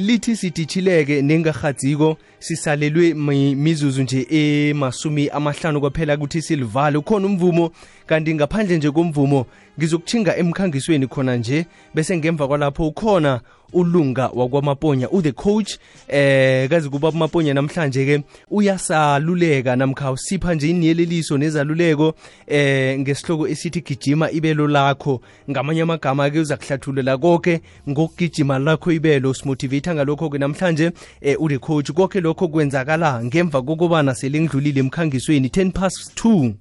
[0.00, 3.14] lithi sidithileke nengahadziko sisalelwe
[3.54, 6.98] mizuzu nje emasumi amahlanu kwaphela ukuthi silivale.
[6.98, 7.70] Ukhona umvumo
[8.06, 9.46] kanti ngaphandle nje komvumo
[9.80, 13.40] ngizokuthinga emkhangisweni khona nje bese ngemva kwalapho ukhona
[13.72, 15.78] ulunga wakwamaponya u-the coach.
[16.08, 22.14] Eh kazi kuba amaponya namhlanje ke uyasaluleka namkha usipha nje iniyeleliso nezaluleko
[22.46, 25.20] eh ngesihloko esithi gijima ibelo lakho.
[25.50, 31.58] Ngamanye amagama ke uza kuhlathulela konke ngokugijima lakho ibelo simotivate ngalokho ke namhlanje eh u-the
[31.58, 31.90] coach.
[31.92, 36.52] Konke lokho kwenzakala ngemva kokubana selengidlulile emkhangisweni 10 past 2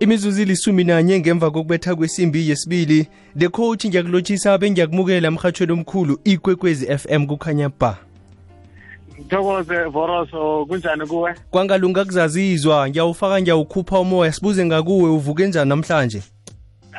[0.00, 3.06] imizuzu ilisumi nanye ngemva kokubetha kwesimbi yesibili
[3.38, 7.98] the coach ngiyakulotshisa bengiyakumukela emhathweni omkhulu ikwekwezi FM kukhanya ba.
[9.28, 10.66] Thokoze Voroso.
[10.66, 11.34] Kunjani kuwe?
[11.50, 14.32] Kwangalunga kuzazizwa ngiyawufaka ngiyawukhupha umoya.
[14.32, 16.22] Sibuze ngakuwe uvuke njani namhlanje?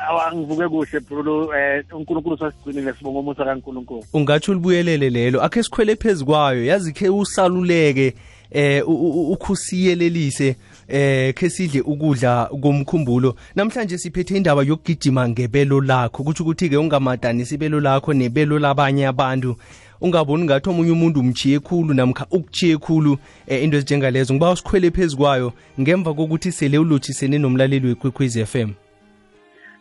[0.08, 4.04] Awa ngivuke kuhle brulu eh uNkulunkulu sasigcinile sibonga umusa kaNkulunkulu.
[4.12, 5.42] Ungathi ulibuyelele lelo.
[5.42, 8.14] Akhe sikhwele phezukwayo yazikhe usaluleke
[8.50, 10.56] eh ukhusiyelelise
[10.88, 13.34] eh ke sidle ukudla komkhumbulo.
[13.54, 16.22] Namhlanje siphethe indaba yokugijima ngebelo lakho.
[16.22, 19.56] Kuthi ukuthi ke ungamadanisi ibelo lakho nebelo labanye abantu.
[20.00, 24.34] Ungaboni ngathi omunye umuntu umchiye khulu namkha ukuchiye khulu eh, into ezinjengalezo.
[24.34, 28.72] Ngiba usikhwele phezukwayo ngemva kokuthi sele ulothisene nomlaleli wekwekwezi FM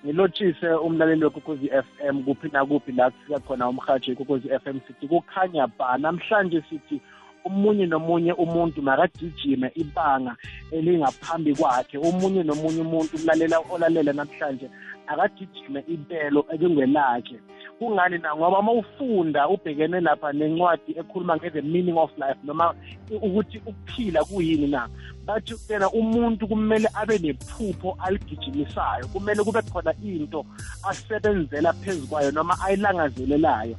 [0.05, 5.97] ngilotshise umlaleli wekwekwezi FM kuphi nakuphi la kufika khona umhaji wekwekwezi FM sithi kukhanya ba
[5.97, 7.01] namhlanje sithi
[7.45, 10.33] umunye nomunye umuntu makagijime ibanga
[10.71, 14.67] elingaphambi kwakhe umunye nomunye umuntu umlalela olalela namhlanje
[15.11, 17.37] akagijime impelo ekungelakhe
[17.81, 18.35] kungani na?
[18.35, 22.73] Ngoba uma ufunda ubhekene lapha nencwadi ekhuluma nge-the meaning of life noma
[23.09, 24.87] ukuthi ukuphila kuyini na
[25.25, 30.45] bathi tena umuntu kumele abe nephupho aligijimisayo kumele kube khona into
[30.89, 33.75] asebenzela phezu kwayo noma ayilangazelelayo.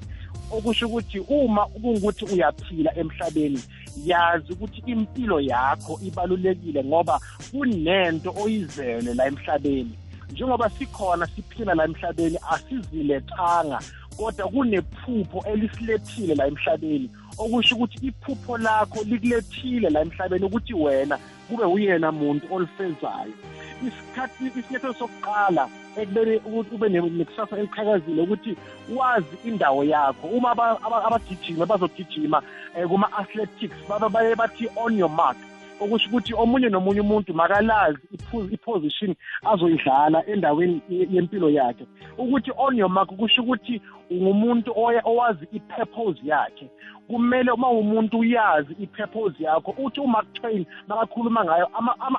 [0.53, 3.63] Okusho ukuthi uma kungukuthi uyaphila emhlabeni
[4.05, 9.99] yazi ukuthi impilo yakho ibalulekile ngoba kunento oyizele la emhlabeni.
[10.31, 13.79] Njengoba sikhona siphila la emhlabeni asizilethanga
[14.17, 17.11] kodwa kunephupho elisilethile la emhlabeni.
[17.39, 23.35] Okusho ukuthi iphupho lakho likulethile la emhlabeni ukuthi wena kube uyena muntu olifezayo.
[23.87, 28.57] Isikhathi isinyathelo sokuqala ekubeni ukuthi ube nekusasa eliqhakazile ukuthi
[28.97, 30.27] wazi indawo yakho.
[30.27, 30.51] Uma
[31.07, 32.43] abagijima bazogijima
[32.77, 33.77] um kuma-athletics
[34.13, 35.37] baye bathi on your mark.
[35.81, 37.99] Okusho ukuthi omunye nomunye umuntu makalazi
[38.51, 39.15] iposition
[39.45, 41.87] azoyidlala endaweni yempilo yakhe.
[42.19, 43.81] Ukuthi on your mark kusho ukuthi
[44.11, 44.73] ungumuntu
[45.05, 46.71] owazi i-purpose yakhe.
[47.09, 51.69] Kumele uma umuntu uyazi i-purpose yakho uthi umark twain makakhuluma ngayo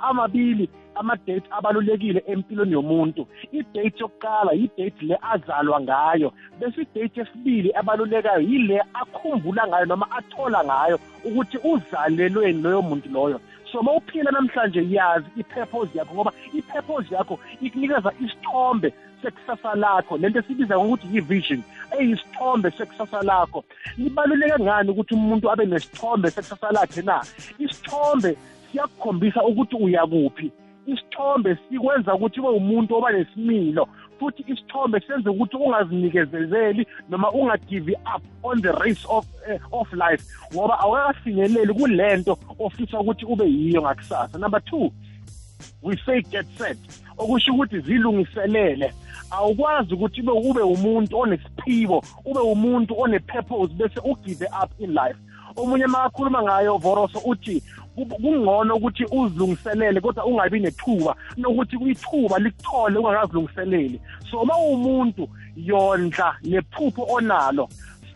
[0.09, 8.41] amabili ama-date abalulekile empilweni yomuntu i-date yokuqala yi-date le azalwa ngayo bese i-date yesibili ebalulekayo
[8.41, 13.39] yile akhumbula ngayo noma athola ngayo ukuthi uzalelweni loyo muntu loyo.
[13.73, 20.17] So uma uphila namhlanje yazi i-purpose yakho ngoba i-purpose yakho ikunikeza isithombe sekusasa lakho.
[20.17, 21.61] Lento esibiza ngokuthi yi-vision
[21.99, 23.63] eyisithombe sekusasa lakho.
[23.97, 27.23] Libaluleke ngani ukuthi umuntu abe nesithombe sekusasa lakhe na?
[27.59, 28.37] Isithombe
[28.71, 30.51] siyakukhombisa ukuthi uyakuphi.
[30.87, 33.87] Isithombe sikwenza ukuthi ube umuntu oba nesimilo.
[34.19, 40.23] Futhi isithombe senze ukuthi ungazinikezezeli noma ungagive up on the race of uh, of life
[40.53, 44.37] ngoba awukakafinyeleli kulento ofisa ukuthi ube yiyo ngakusasa.
[44.37, 44.91] Number 2
[45.81, 46.77] we say get set.
[47.17, 48.93] Okusho ukuthi zilungiselele.
[49.31, 55.19] Awukwazi ukuthi ube ube umuntu onesiphiwo ube umuntu one-purpose bese ugive up in life.
[55.55, 57.63] Omunye makakhuluma ngayo voroso uthi
[57.95, 64.01] kungcono ukuthi uzilungiselele kodwa ungabi nethuba nokuthi kuyithuba likuthole ungakazilungiseleli.
[64.31, 67.69] So uma umuntu yondla lephupho onalo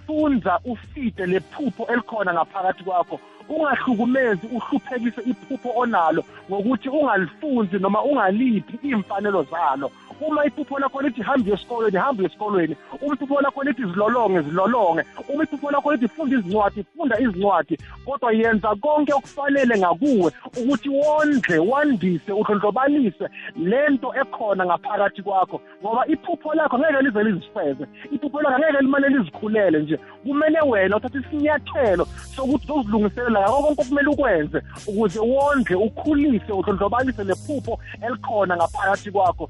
[0.07, 3.19] funda ufide lephupho elikhona ngaphakathi kwakho.
[3.49, 9.91] Ungahlukumezi uhluphekise iphupho onalo ngokuthi ungalifunzi noma ungaliphi iy'mfanelo zalo.
[10.21, 12.75] Uma iphupho lakho lithi hambe esikolweni hambe esikolweni.
[13.01, 15.03] Uma iphupho lakho lithi zilolonge zilolonge.
[15.29, 17.77] Uma iphupho lakho lithi funda izincwadi funda izincwadi.
[18.05, 25.61] Kodwa yenza konke okufanele ngakuwe ukuthi wondle wandise udlondlobalise lento ekhona ngaphakathi kwakho.
[25.81, 27.85] Ngoba iphupho lakho ngeke lize lizifeze.
[28.11, 29.97] Iphupho lakho ngeke limane lizikhulele nje.
[30.23, 37.79] Kumele wena uthathe isinyathelo sokuthi uzilungiselela ngako konke okumele ukwenze ukuze wondle ukhulise udlondlobalise lephupho
[38.01, 39.49] elikhona ngaphakathi kwakho.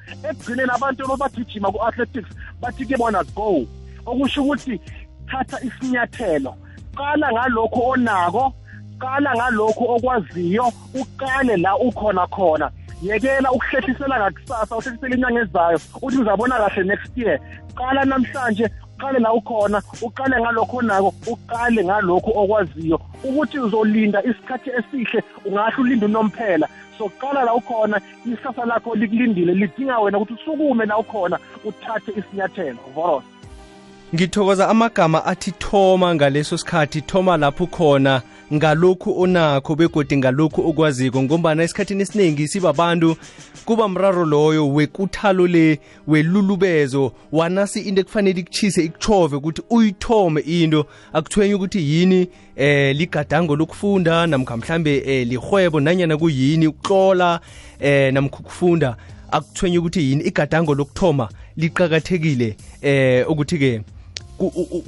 [0.58, 2.32] Ekugcineni abantu ababagijima ku-athletics
[2.62, 3.66] bathi-ke bona go.
[4.06, 4.80] Okusho ukuthi
[5.30, 6.56] thatha isinyathelo.
[6.96, 8.54] Qala ngalokho onako
[9.00, 12.72] qala ngalokho okwaziyo uqale la ukhona khona.
[13.02, 17.40] Yekela ukuhlehlisela ngakusasa uhlehlisela inyanga ezayo uthi ngizabona kahle next year.
[17.76, 25.24] Qala namhlanje uqale la ukhona uqale ngalokho onako uqale ngalokho okwaziyo ukuthi uzolinda isikhathi esihle
[25.46, 26.68] ungahle ulinde unomphela.
[26.98, 32.80] So qala la ukhona isasa lakho likulindile lidinga wena ukuthi usukume la ukhona uthathe isinyathelo
[32.96, 33.24] voros
[34.16, 38.22] ngithokoza amagama athi thoma ngaleso sikhathi thoma lapho khona
[38.54, 43.18] ngalokhu onakho begodi ngalokhu okwaziko ngombana esikhathini esiningi sibabantu
[43.66, 50.86] kuba mraro loyo wekuthalo le welulubezo wanasi into ekufanele ikuchise ikuchove ukuthi uyithome into.
[51.14, 57.40] Akuthwenye ukuthi yini eh ligadango lokufunda namkha mhlambe eh lihwebo nanyana kuyini ukuhlola
[57.80, 58.98] eh namkha ukufunda.
[59.32, 63.82] Akuthwenye ukuthi yini igadango lokuthoma liqakathekile eh ukuthi ke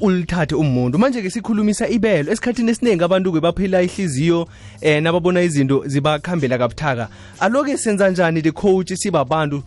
[0.02, 1.00] ulithathe umuntu.
[1.00, 2.32] Manje ke sikhulumisa ibelo.
[2.32, 4.48] Esikhathini esiningi abantu ke baphila ihliziyo
[4.82, 7.08] eh nababona izinto zibakhambela kabuthaka.
[7.40, 8.94] Aloke senza njani the coach?
[8.94, 9.64] Sibabantu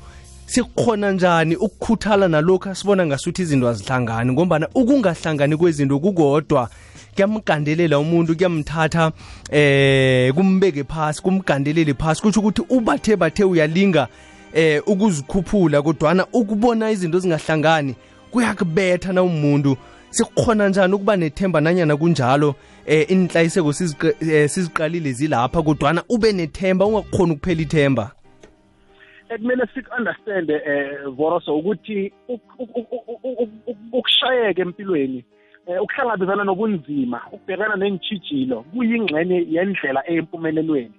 [0.47, 4.33] sikhona njani ukukhuthala nalokho sibona ngasuthi izinto azihlangani?
[4.33, 6.69] Ngombana ukungahlangani kwezinto kukodwa.
[7.15, 9.13] Kuyamgandelela umuntu kuyamthatha
[9.51, 12.23] eh kumbeke phasi kumgandelele phasi.
[12.23, 14.09] Kutsho ukuthi ubathe bathe uyalinga
[14.55, 17.95] eh ukuzikhuphula kodwana ukubona izinto zingahlangani
[18.33, 19.77] kuyakubetha na umuntu.
[20.11, 22.55] Sikhona njani ukuba nethemba nanyana kunjalo?
[22.87, 28.11] Eh inhlayiseko siziqalile zilapha kodwana ube nethemba ungakukhona ukuphela ithemba?
[29.29, 32.13] Ekumele siku-understand eh voroso ukuthi
[33.93, 35.25] ukushayeka empilweni
[35.67, 40.95] eh ukuhlangabezana nobunzima ukubhekana nentshijilo kuyingxenye yendlela eyempumelelweni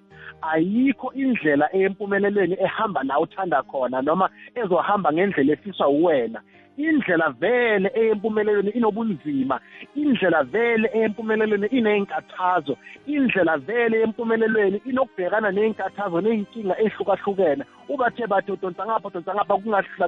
[0.52, 6.42] ayikho indlela eyempumelelweni ehamba la uthanda khona noma ezohamba ngendlela efiswa uwena.
[6.78, 9.60] Indlela vele eyempumelelweni inobunzima
[9.96, 19.08] indlela vele eyempumelelweni ineyinkathazo indlela vele yempumelelweni inokubhekana neyinkathazo neyinkinga ehlukahlukene ubathe bathe udonsa ngapha
[19.08, 19.58] udonsa ngapha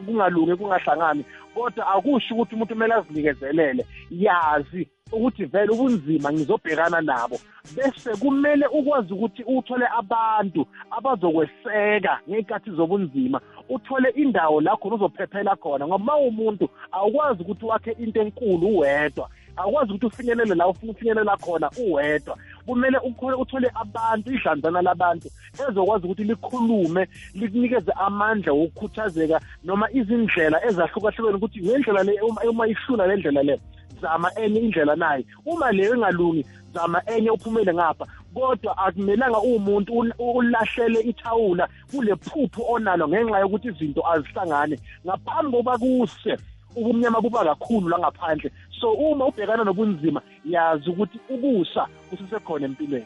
[0.06, 1.26] kungalungi kungahlangani.
[1.54, 7.39] Kodwa akusho ukuthi umuntu kumele azinikezelele yazi ukuthi vele ubunzima ngizobhekana nabo.
[7.75, 13.41] Bese kumele ukwazi ukuthi uthole abantu abazokweseka ngey'nkathi zobunzima.
[13.69, 19.29] Uthole indawo la khona uzophephela khona ngoba uma umuntu awukwazi ukuthi wakhe into enkulu uwedwa.
[19.57, 22.38] Awukwazi ukuthi ufinyelele la ufuna ufinyelela khona uwedwa.
[22.65, 22.97] Kumele
[23.38, 25.29] uthole abantu idlanzana labantu
[25.69, 33.15] ezokwazi ukuthi likhulume likunikeze amandla wokukhuthazeka noma izindlela ezahlukahlukene ukuthi ngendlela le uma ihlula le
[33.15, 33.59] ndlela le.
[34.01, 38.06] Zama enye indlela nayo uma leyo engalungi zama enye uphumele ngapha.
[38.33, 44.80] Kodwa akumelanga umuntu ulahlele ithawula kule phupho onalo ngenxa yokuthi izinto azihlangane.
[45.06, 46.38] Ngaphambi kokuba kuse
[46.75, 48.51] ubumnyama buba kakhulu la ngaphandle.
[48.81, 53.06] So uma ubhekana nobunzima yazi ukuthi ukusa kusisekhona empilweni.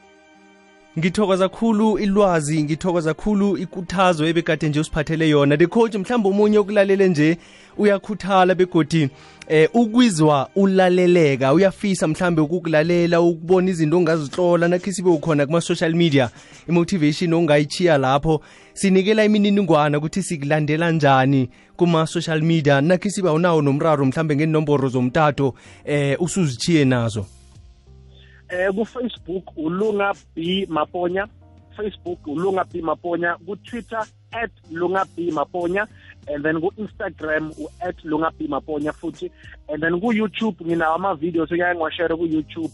[0.98, 5.58] Ngithokoza khulu ilwazi ngithokoza khulu ikuthazo ebekade nje usiphathele yona.
[5.58, 7.38] The coach mhlawumbe omunye okulalele nje
[7.78, 9.10] uyakhuthala begodi
[9.50, 16.30] eh ukwizwa ulaleleka uyafisa mhlambe ukukulalela ukubona izinto ongazihlola nakhe sibe ukhona kuma-social media
[16.68, 18.42] imotivation ongayichiya lapho
[18.74, 25.54] sinikela imininingwana ukuthi sikulandela njani kuma-social media nakhe siba unawo nomraro mhlambe ngenomboro zomtato
[25.86, 27.26] eh usuzichiye nazo?
[28.50, 31.28] Eh ku Facebook ulunga B Maponya
[31.78, 34.06] Facebook ulunga B Maponya ku Twitter
[34.72, 35.88] @lunga B Maponya
[36.28, 39.32] and then ku Instagram u@lunga B Maponya futhi
[39.70, 42.72] and then ku YouTube nginawo ama videos ngiyake ngiwashare ku YouTube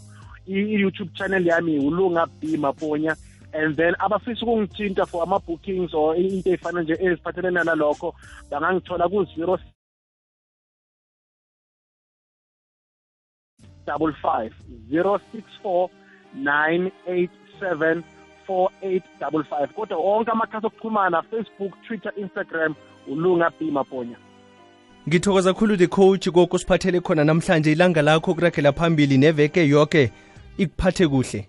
[0.47, 3.15] i YouTube channel yami ulunga B Maponya
[3.53, 8.13] and then abafisa ukungithinta for ama bookings or into efana nje eziphathelene nalokho
[8.49, 9.59] bangangithola ku 0
[13.85, 14.53] double five
[14.89, 15.89] zero six four
[16.33, 18.03] nine eight seven
[18.45, 19.69] four eight double five.
[19.75, 22.75] Kodwa wonke amakhasi okuxhumana facebook twitter instagram
[23.07, 24.17] ulunga b maponya.
[25.07, 30.11] Ngithokoza khulu the coach koko siphathele khona namhlanje ilanga lakho kuragela phambili neveke yonke
[30.57, 31.47] ikuphathe kuhle.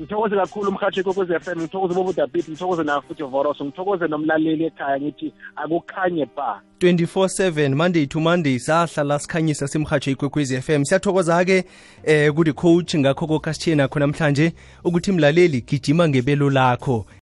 [0.00, 5.00] Ngithokoze kakhulu umhathi kokwez f m ngithokoze bobudabit ngithokoze nawe futhi voroso ngithokoze nomlaleli ekhaya
[5.00, 11.64] ngithi akukhanye ba 24/7 monday to monday sahlala sikhanyisa simhatsho ikwekwezi FM siyathokoza-ke
[12.04, 14.52] eh kudi coach ngakho kokasithiye nakho namhlanje
[14.84, 17.06] ukuthi mlaleli gijima ngebelo lakho.